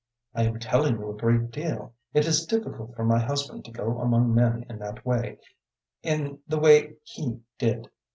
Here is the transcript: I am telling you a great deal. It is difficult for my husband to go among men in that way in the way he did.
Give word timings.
I 0.33 0.45
am 0.45 0.57
telling 0.57 0.97
you 0.97 1.11
a 1.11 1.15
great 1.15 1.51
deal. 1.51 1.93
It 2.11 2.25
is 2.25 2.47
difficult 2.47 2.95
for 2.95 3.05
my 3.05 3.19
husband 3.19 3.63
to 3.65 3.71
go 3.71 3.99
among 3.99 4.33
men 4.33 4.65
in 4.67 4.79
that 4.79 5.05
way 5.05 5.37
in 6.01 6.39
the 6.47 6.57
way 6.59 6.95
he 7.03 7.39
did. 7.59 7.87